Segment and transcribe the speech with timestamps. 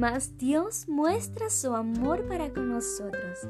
[0.00, 3.40] Mas Dios muestra su amor para con nosotros,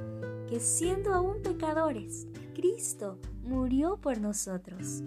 [0.49, 2.27] que siendo aún pecadores,
[2.57, 5.05] Cristo murió por nosotros.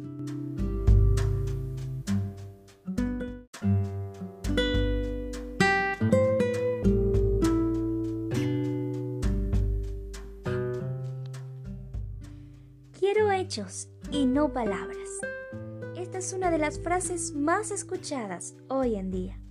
[12.98, 15.10] Quiero hechos y no palabras.
[15.98, 19.44] Esta es una de las frases más escuchadas hoy en día.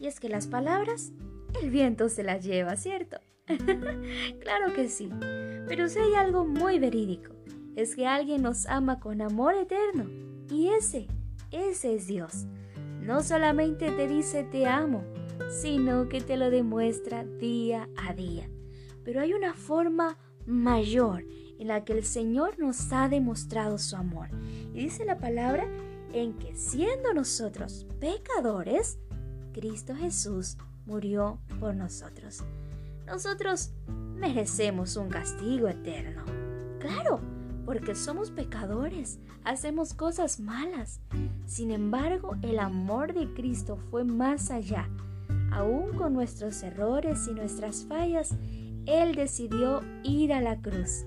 [0.00, 1.12] Y es que las palabras,
[1.62, 3.18] el viento se las lleva, ¿cierto?
[3.46, 5.10] claro que sí.
[5.66, 7.34] Pero si hay algo muy verídico,
[7.76, 10.08] es que alguien nos ama con amor eterno.
[10.50, 11.06] Y ese,
[11.50, 12.46] ese es Dios.
[13.00, 15.04] No solamente te dice te amo,
[15.62, 18.48] sino que te lo demuestra día a día.
[19.04, 21.24] Pero hay una forma mayor
[21.58, 24.28] en la que el Señor nos ha demostrado su amor.
[24.74, 25.66] Y dice la palabra
[26.12, 28.98] en que siendo nosotros pecadores,
[29.52, 30.56] Cristo Jesús
[30.88, 32.42] murió por nosotros.
[33.06, 33.70] Nosotros
[34.16, 36.24] merecemos un castigo eterno.
[36.80, 37.20] Claro,
[37.64, 41.00] porque somos pecadores, hacemos cosas malas.
[41.44, 44.88] Sin embargo, el amor de Cristo fue más allá.
[45.52, 48.34] Aún con nuestros errores y nuestras fallas,
[48.86, 51.04] Él decidió ir a la cruz.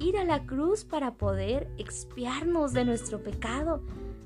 [0.00, 3.82] Ir a la cruz para poder expiarnos de nuestro pecado,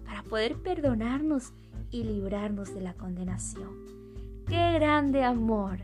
[0.07, 1.53] para poder perdonarnos
[1.91, 4.04] y librarnos de la condenación.
[4.47, 5.79] ¡Qué grande amor!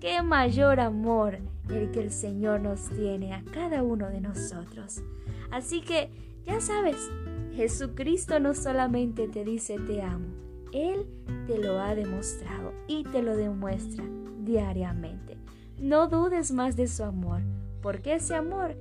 [0.00, 5.02] ¡Qué mayor amor el que el Señor nos tiene a cada uno de nosotros!
[5.50, 6.10] Así que,
[6.44, 7.10] ya sabes,
[7.54, 10.28] Jesucristo no solamente te dice te amo,
[10.72, 11.06] Él
[11.46, 14.04] te lo ha demostrado y te lo demuestra
[14.40, 15.36] diariamente.
[15.78, 17.42] No dudes más de su amor,
[17.82, 18.76] porque ese amor,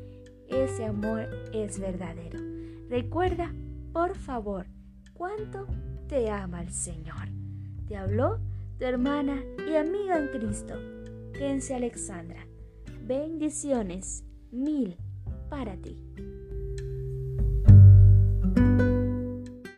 [0.48, 2.40] ese amor es verdadero.
[2.90, 3.54] Recuerda,
[3.92, 4.68] por favor,
[5.14, 5.66] cuánto
[6.08, 7.30] te ama el Señor.
[7.88, 8.40] Te habló
[8.78, 10.76] tu hermana y amiga en Cristo,
[11.34, 12.46] Kense Alexandra.
[13.04, 14.98] Bendiciones mil
[15.50, 15.98] para ti.